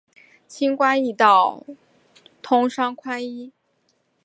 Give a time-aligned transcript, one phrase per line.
[0.47, 1.63] 轻关易道，
[2.41, 3.51] 通商宽衣。